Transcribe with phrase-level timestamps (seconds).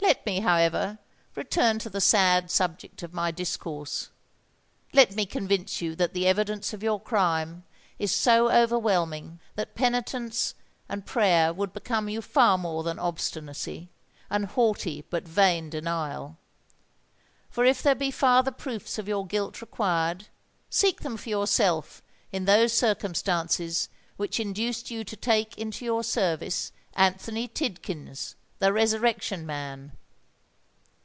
[0.00, 0.98] Let me, however,
[1.34, 4.10] return to the sad subject of my discourse:
[4.92, 7.64] let me convince you that the evidence of your crime
[7.98, 10.54] is so overwhelming that penitence
[10.88, 13.88] and prayer would become you far more than obstinacy,
[14.30, 16.36] and haughty but vain denial!
[17.50, 20.28] For if there be farther proofs of your guilt required,
[20.70, 22.02] seek them for yourself
[22.32, 29.46] in those circumstances which induced you to take into your service Anthony Tidkins, the Resurrection
[29.46, 29.92] Man!"